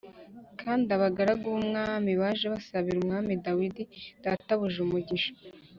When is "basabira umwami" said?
2.53-3.33